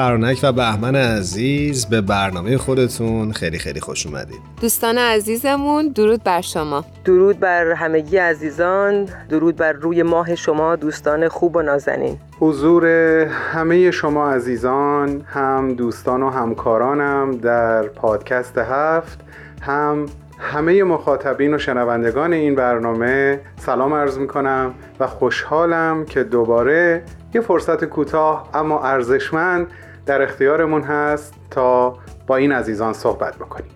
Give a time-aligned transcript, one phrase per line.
[0.00, 4.40] فرانک و بهمن عزیز به برنامه خودتون خیلی خیلی خوش اومدید.
[4.60, 6.84] دوستان عزیزمون درود بر شما.
[7.04, 12.18] درود بر همگی عزیزان درود بر روی ماه شما دوستان خوب و نازنین.
[12.38, 12.86] حضور
[13.26, 19.20] همه شما عزیزان هم دوستان و همکارانم در پادکست هفت
[19.62, 20.06] هم
[20.38, 23.40] همه مخاطبین و شنوندگان این برنامه.
[23.56, 27.02] سلام عرض می کنم و خوشحالم که دوباره
[27.34, 29.66] یه فرصت کوتاه اما ارزشمند
[30.10, 33.70] در اختیارمون هست تا با این عزیزان صحبت بکنیم.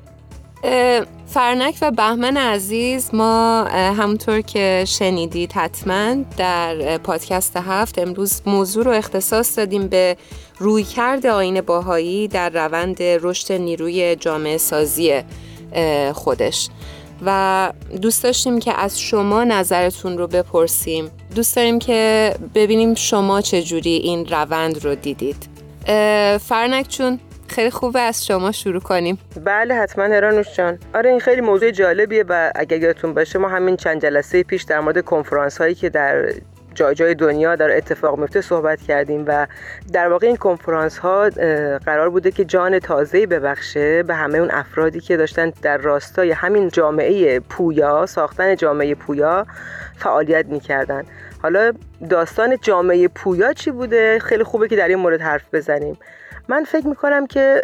[1.26, 8.90] فرنک و بهمن عزیز ما همونطور که شنیدید حتما در پادکست هفت امروز موضوع رو
[8.90, 10.16] اختصاص دادیم به
[10.58, 15.22] رویکرد آین باهایی در روند رشد نیروی جامعه سازی
[16.12, 16.68] خودش.
[17.26, 21.10] و دوست داشتیم که از شما نظرتون رو بپرسیم.
[21.34, 25.53] دوست داریم که ببینیم شما چجوری این روند رو دیدید.
[26.38, 29.18] فرنک چون خیلی خوبه از شما شروع کنیم.
[29.44, 30.78] بله حتما هرانوش جان.
[30.94, 34.80] آره این خیلی موضوع جالبیه و اگر یادتون باشه ما همین چند جلسه پیش در
[34.80, 36.32] مورد کنفرانس هایی که در
[36.75, 39.47] جای جای دنیا در اتفاق میفته صحبت کردیم و
[39.92, 41.28] در واقع این کنفرانس ها
[41.86, 46.69] قرار بوده که جان تازه ببخشه به همه اون افرادی که داشتن در راستای همین
[46.69, 49.47] جامعه پویا ساختن جامعه پویا
[49.97, 51.05] فعالیت می‌کردن.
[51.42, 51.72] حالا
[52.11, 55.98] داستان جامعه پویا چی بوده؟ خیلی خوبه که در این مورد حرف بزنیم.
[56.48, 57.62] من فکر می‌کنم که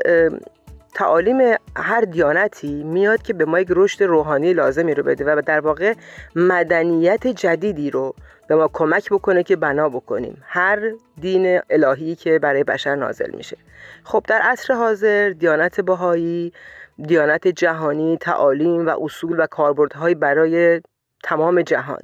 [0.94, 5.60] تعالیم هر دیانتی میاد که به ما یک رشد روحانی لازمی رو بده و در
[5.60, 5.94] واقع
[6.36, 8.14] مدنیت جدیدی رو
[8.50, 10.42] به ما کمک بکنه که بنا بکنیم.
[10.46, 13.56] هر دین الهی که برای بشر نازل میشه.
[14.04, 16.52] خب در عصر حاضر دیانت بهایی
[16.98, 20.80] دیانت جهانی تعالیم و اصول و کاربردهای برای
[21.22, 22.00] تمام جهان.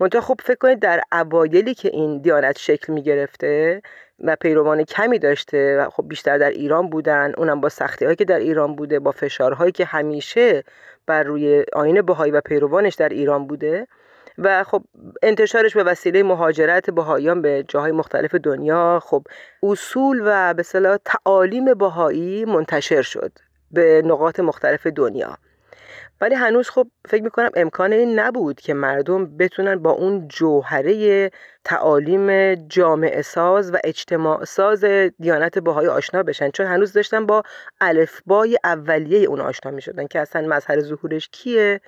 [0.00, 3.82] منتها خب فکر کنید در اوایلی که این دیانت شکل می گرفته
[4.24, 8.24] و پیروان کمی داشته و خب بیشتر در ایران بودن اونم با سختی هایی که
[8.24, 10.64] در ایران بوده با فشارهایی که همیشه
[11.06, 13.86] بر روی آین بهایی و پیروانش در ایران بوده
[14.38, 14.82] و خب
[15.22, 19.00] انتشارش به وسیله مهاجرت بهاییان به جاهای مختلف دنیا.
[19.04, 19.22] خب
[19.62, 23.32] اصول و به صلاح تعالیم بهایی منتشر شد
[23.70, 25.38] به نقاط مختلف دنیا.
[26.20, 31.30] ولی هنوز خب فکر می‌کنم امکان این نبود که مردم بتونن با اون جوهره
[31.64, 34.84] تعالیم جامعه ساز و اجتماع ساز
[35.20, 36.50] دیانت باهای آشنا بشن.
[36.50, 37.42] چون هنوز داشتن با
[37.80, 41.80] الفبای اولیه اون آشنا می‌شدن که اصلا مظهر ظهورش کیه؟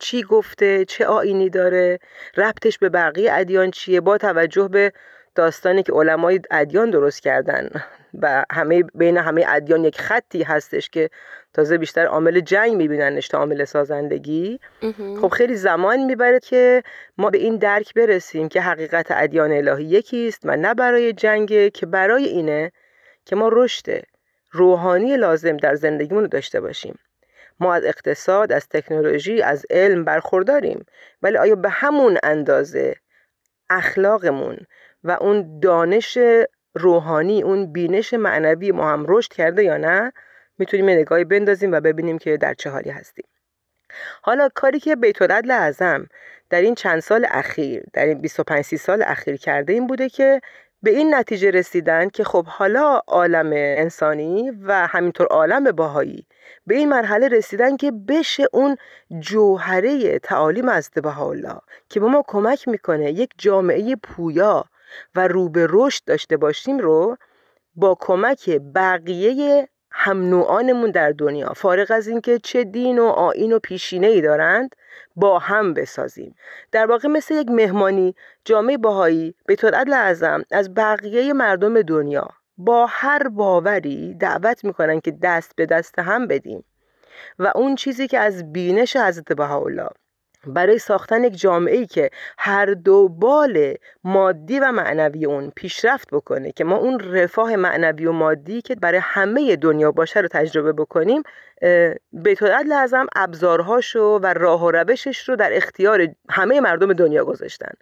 [0.00, 1.98] چی گفته چه آینی داره
[2.36, 4.92] ربطش به بقیه ادیان چیه؟ با توجه به
[5.34, 7.70] داستانی که علمای ادیان درست کردن
[8.22, 11.10] و همه بین همه ادیان یک خطی هستش که
[11.54, 14.60] تازه بیشتر عامل جنگ میبیننش تا عامل سازندگی.
[15.20, 16.82] خب خیلی زمان می‌بره که
[17.18, 21.68] ما به این درک برسیم که حقیقت ادیان الهی یکی است و نه برای جنگ
[21.68, 22.72] که برای اینه
[23.24, 24.02] که ما رشد
[24.50, 26.98] روحانی لازم در زندگیمون رو داشته باشیم.
[27.60, 30.86] ما از اقتصاد از تکنولوژی از علم برخورداریم.
[31.22, 32.94] ولی آیا به همون اندازه
[33.70, 34.56] اخلاقمون
[35.04, 36.18] و اون دانش
[36.74, 40.12] روحانی اون بینش معنوی ما هم رشد کرده یا نه؟
[40.58, 43.24] می‌تونیم یه نگاهی بندازیم و ببینیم که در چه حالی هستیم.
[44.22, 46.06] حالا کاری که بیت العدل اعظم
[46.50, 50.40] در این چند سال اخیر در این 25 30 سال اخیر کرده این بوده که
[50.82, 56.26] به این نتیجه رسیدن که خب حالا عالم انسانی و همینطور عالم باهایی
[56.66, 58.76] به این مرحله رسیدن که بشه اون
[59.18, 64.64] جوهره تعالیم از بهاءالله که به ما کمک می‌کنه یک جامعه پویا
[65.14, 67.16] و رو به رشد داشته باشیم رو
[67.74, 71.52] با کمک بقیه هم نوعانمون در دنیا.
[71.52, 74.76] فارغ از اینکه چه دین و آین و پیشینه ای دارند
[75.16, 76.34] با هم بسازیم.
[76.72, 78.14] در واقع مثل یک مهمانی
[78.44, 85.00] جامعه باهایی به طور عدل اعظم از بقیه مردم دنیا با هر باوری دعوت می‌کنن
[85.00, 86.64] که دست به دست هم بدیم.
[87.38, 89.88] و اون چیزی که از بینش حضرت بهاءالله
[90.46, 96.52] برای ساختن یک جامعه ای که هر دو بال مادی و معنوی اون پیشرفت بکنه
[96.52, 101.22] که ما اون رفاه معنوی و مادی که برای همه دنیا باشه رو تجربه بکنیم
[102.12, 107.72] بیت العدل اعظم ابزارهاشو و راه و روشش رو در اختیار همه مردم دنیا گذاشتن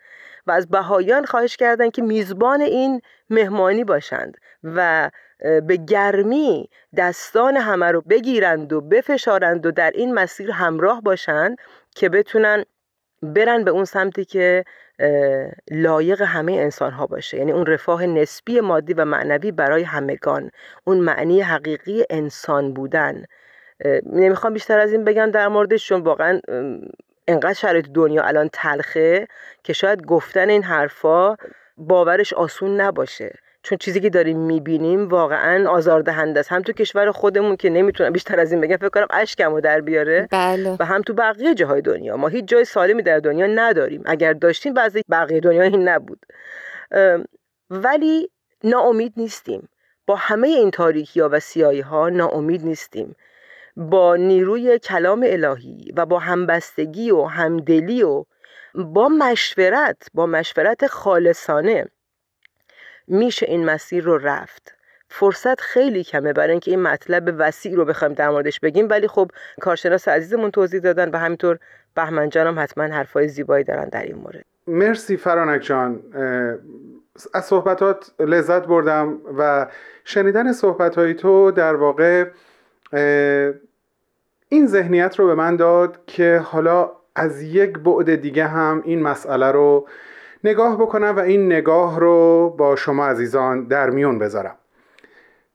[0.47, 3.01] و از بهایان خواهش کردن که میزبان این
[3.31, 10.51] مهمانی باشند و به گرمی دستان همه رو بگیرند و بفشارند و در این مسیر
[10.51, 11.57] همراه باشند
[11.95, 12.65] که بتونن
[13.23, 14.65] برن به اون سمتی که
[15.71, 17.37] لایق همه انسان ها باشه.
[17.37, 20.51] یعنی اون رفاه نسبی مادی و معنوی برای همگان.
[20.85, 23.25] اون معنی حقیقی انسان بودن.
[24.07, 26.41] نمی‌خوام بیشتر از این بگم در موردش چون واقعا
[27.29, 29.29] انقدر شرایط دنیا الان تلخه
[29.65, 31.37] که شاید گفتن این حرفا
[31.77, 33.35] باورش آسون نباشه.
[33.69, 36.53] چون چیزی که داریم می‌بینیم واقعا آزاردهنده است.
[36.53, 40.29] هم تو کشور خودمون که نمی‌تونم بیشتر از این بگم فکر کنم اشکمو در بیاره.
[40.31, 40.77] بله.
[40.81, 42.17] و هم تو بقیه جاهای دنیا.
[42.17, 44.03] ما هیچ جای سالمی در دنیا نداریم.
[44.07, 46.27] اگر داشتیم بعضی بقیه دنیا این نبود.
[47.71, 48.31] ولی
[48.65, 49.69] ناامید نیستیم.
[50.07, 53.17] با همه این تاریکی ها و سیایی ها ناامید نیستیم.
[53.77, 58.25] با نیروی کلام الهی و با همبستگی و همدلی و
[58.75, 61.87] با مشورت با مشورت خالصانه.
[63.09, 64.75] میشه این مسیر رو رفت.
[65.11, 69.31] فرصت خیلی کمه برای اینکه این مطلب وسیع رو بخوایم در موردش بگیم ولی خب
[69.61, 71.59] کارشناس عزیزمون توضیح دادن و همینطور
[71.95, 74.45] بهمن جانم حتما حرفای زیبایی دارن در این مورد.
[74.67, 76.03] مرسی فرانک جان.
[77.35, 79.67] از صحبتات لذت بردم و
[80.05, 82.25] شنیدن صحبت تو در واقع
[84.49, 89.47] این ذهنیت رو به من داد که حالا از یک بعد دیگه هم این مسئله
[89.47, 89.89] رو
[90.45, 94.55] نگاه بکنم و این نگاه رو با شما عزیزان در میون بذارم.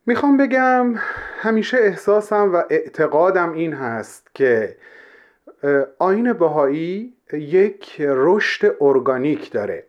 [0.06, 0.94] می‌خوام بگم
[1.40, 4.78] همیشه احساسم و اعتقادم این هست که
[6.00, 9.86] آین بهایی یک رشد ارگانیک داره.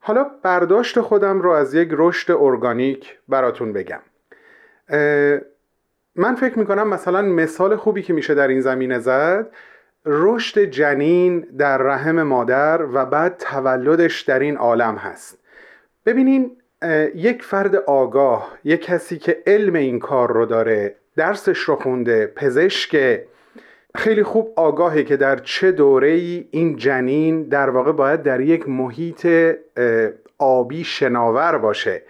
[0.00, 4.00] حالا برداشت خودم رو از یک رشد ارگانیک براتون بگم.
[6.16, 9.50] من فکر می‌کنم مثلا مثال خوبی که میشه در این زمینه زد
[10.06, 15.38] رشد جنین در رحم مادر و بعد تولدش در این عالم هست.
[16.06, 16.56] ببینین
[17.14, 23.20] یک فرد آگاه یک کسی که علم این کار رو داره درسش رو خونده پزشک
[23.94, 28.68] خیلی خوب آگاهه که در چه دوره ای این جنین در واقع باید در یک
[28.68, 29.26] محیط
[30.38, 32.02] آبی شناور باشه.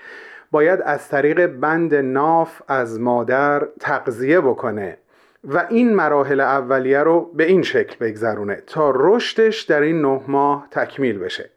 [0.51, 4.99] باید از طریق بند ناف از مادر تغذیه بکنه.
[5.45, 10.69] و این مراحل اولیه رو به این شکل بگذرونه تا رشدش در این نه ماه
[10.71, 11.51] تکمیل بشه.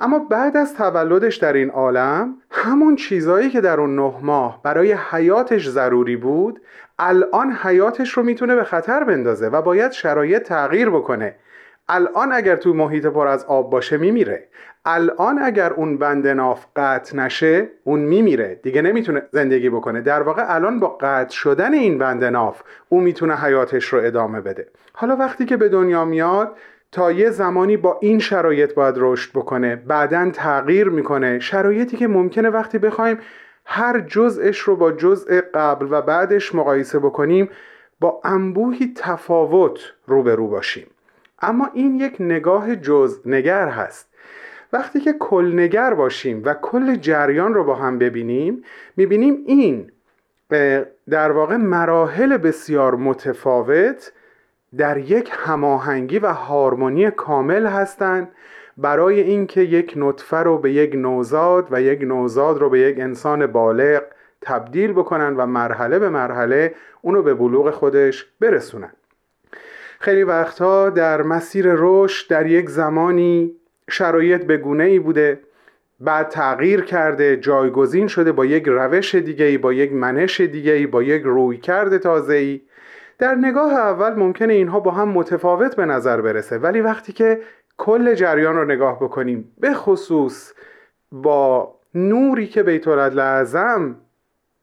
[0.00, 4.92] اما بعد از تولدش در این عالم همون چیزهایی که در اون نه ماه برای
[4.92, 6.60] حیاتش ضروری بود
[6.98, 11.34] الان حیاتش رو می‌تونه به خطر بندازه و باید شرایط تغییر بکنه.
[11.88, 14.48] الان اگر تو محیط پر از آب باشه میمیره.
[14.90, 18.60] الان اگر اون بند ناف قطع نشه اون میمیره.
[18.62, 20.00] دیگه نمی‌تونه زندگی بکنه.
[20.00, 24.68] در واقع الان با قطع شدن این بند ناف اون می‌تونه حیاتش رو ادامه بده.
[24.92, 26.56] حالا وقتی که به دنیا میاد
[26.92, 29.76] تا یه زمانی با این شرایط باید رشد بکنه.
[29.76, 31.38] بعدا تغییر می‌کنه.
[31.38, 33.18] شرایطی که ممکنه وقتی بخوایم
[33.64, 37.48] هر جزءش رو با جزء قبل و بعدش مقایسه بکنیم
[38.00, 40.86] با انبوهی تفاوت روبرو باشیم.
[41.42, 44.08] اما این یک نگاه جز نگر هست.
[44.72, 48.64] وقتی که کلنگر باشیم و کل جریان رو با هم ببینیم
[48.96, 49.90] می‌بینیم این
[51.10, 54.12] در واقع مراحل بسیار متفاوت
[54.76, 58.28] در یک هماهنگی و هارمونی کامل هستند
[58.76, 63.46] برای اینکه یک نطفه رو به یک نوزاد و یک نوزاد رو به یک انسان
[63.46, 64.02] بالغ
[64.40, 68.92] تبدیل بکنن و مرحله به مرحله اونو به بلوغ خودش برسونن.
[70.00, 73.54] خیلی وقتها در مسیر رشد در یک زمانی
[73.88, 75.40] شرایط به گونه ای بوده
[76.00, 80.86] بعد تغییر کرده جایگزین شده با یک روش دیگه ای با یک منش دیگه ای
[80.86, 82.60] با یک روی کرده تازه ای
[83.18, 87.40] در نگاه اول ممکنه اینها با هم متفاوت به نظر برسه ولی وقتی که
[87.76, 90.52] کل جریان رو نگاه بکنیم به خصوص
[91.12, 93.96] با نوری که بیت لعظم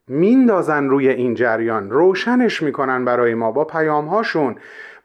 [0.07, 1.89] میندازن روی این جریان.
[1.89, 4.55] روشنش می‌کنن برای ما با پیامهاشون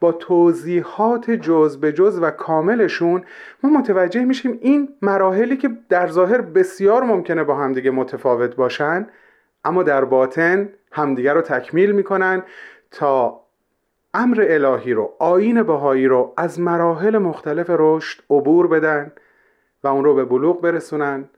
[0.01, 3.23] با توضیحات جز به جز و کاملشون.
[3.63, 9.07] ما متوجه میشیم این مراحلی که در ظاهر بسیار ممکنه با همدیگه متفاوت باشن
[9.65, 12.43] اما در باطن همدیگه رو تکمیل می‌کنن
[12.91, 13.41] تا
[14.15, 19.13] امر الهی رو آین بهایی رو از مراحل مختلف رشد عبور بدن
[19.85, 21.29] و اون رو به بلوغ برسونن.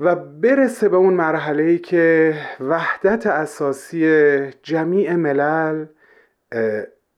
[0.00, 5.86] و برسه به اون مرحله ای که وحدت اساسی جمیع ملل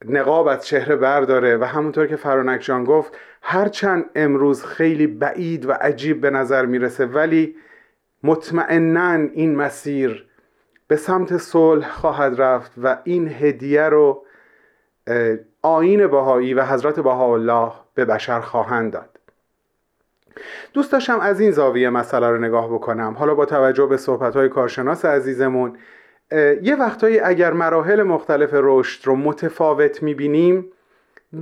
[0.05, 5.73] نقاب از چهره برداره و همونطور که فرانک جان گفت هرچند امروز خیلی بعید و
[5.73, 7.57] عجیب به نظر می‌رسه ولی
[8.23, 10.27] مطمئنا این مسیر
[10.89, 14.25] به سمت صلح خواهد رفت و این هدیه رو
[15.63, 19.10] آین بهایی و حضرت بهاءالله به بشر خواهند داد.
[20.73, 23.17] دوست داشتم از این زاویه مسئله رو نگاه بکنم.
[23.19, 25.77] حالا با توجه به صحبت های کارشناس عزیزمون
[26.63, 30.73] یه وقتایی اگر مراحل مختلف رشد رو متفاوت می‌بینیم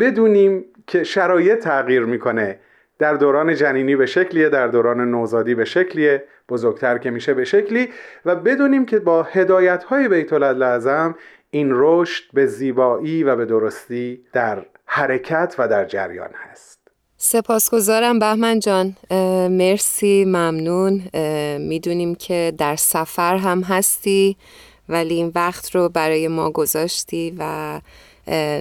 [0.01, 2.61] بدونیم که شرایط تغییر می‌کنه.
[2.99, 7.89] در دوران جنینی به شکلیه در دوران نوزادی به شکلیه بزرگتر که میشه به شکلی
[8.25, 11.15] و بدونیم که با هدایت های بیت لازم
[11.51, 16.88] این رشد به زیبایی و به درستی در حرکت و در جریان هست.
[17.21, 18.97] سپاسگزارم بهمن جان.
[19.51, 21.03] مرسی ممنون.
[21.59, 24.37] می‌دونیم که در سفر هم هستی
[24.89, 27.81] ولی این وقت رو برای ما گذاشتی و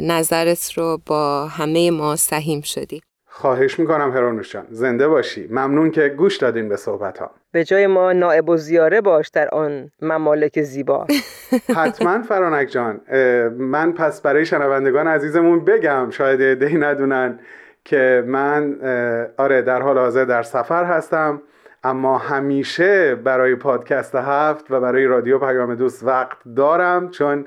[0.02, 3.02] نظرت رو با همه ما سهیم شدی.
[3.30, 4.66] خواهش می‌کنم هرانوش جان.
[4.70, 5.48] زنده باشی.
[5.52, 9.50] ممنون که گوش دادین به صحبت ها به جای ما نائب و زیاره باش در
[9.50, 11.08] آن ممالک زیبا.
[11.78, 13.02] حتما فرانک جان.
[13.58, 17.40] من پس برای شنوندگان عزیزمون بگم شاید دی ندونن.
[17.88, 18.75] که من
[19.38, 21.41] آره در حال حاضر در سفر هستم
[21.84, 27.46] اما همیشه برای پادکست هفت و برای رادیو پیام دوست وقت دارم چون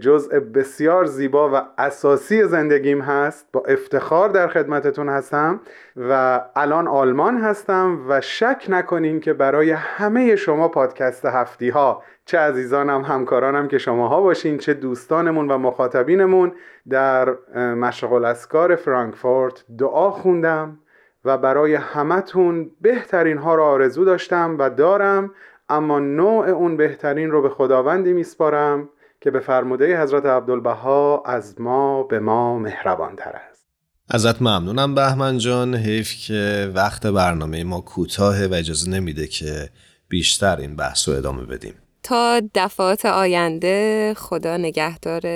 [0.00, 3.48] جزء بسیار زیبا و اساسی زندگیم هست.
[3.52, 5.60] با افتخار در خدمتتون هستم
[5.96, 12.38] و الان آلمان هستم و شک نکنین که برای همه شما پادکست هفتی ها چه
[12.38, 16.52] عزیزانم همکارانم که شماها باشین چه دوستانمون و مخاطبینمون.
[16.88, 20.78] در مشغل الاسکار فرانکفورت دعا خوندم
[21.24, 25.34] و برای همتون بهترین ها رو آرزو داشتم و دارم
[25.68, 28.88] اما نوع اون بهترین رو به خداوندی میسپارم.
[29.20, 33.66] که به فرموده حضرت عبدالبها از ما به ما مهربان تر است.
[34.10, 35.74] ازت ممنونم بهمن جان.
[35.74, 39.68] حیف که وقت برنامه ما کوتاه و اجازه نمیده که
[40.08, 41.74] بیشتر این بحث رو ادامه بدیم.
[42.02, 45.26] تا دفعات آینده خدا نگهدار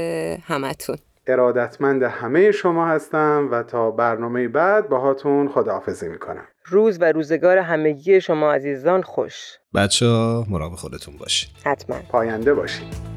[0.42, 0.96] همتون.
[1.26, 6.44] ارادتمند همه شما هستم و تا برنامه بعد باهاتون خداحافظی می‌کنم.
[6.64, 9.34] روز و روزگار همگی شما عزیزان خوش.
[9.74, 11.96] بچه ها مراقب خودتون باشید حتما.
[12.08, 13.13] پاینده باشید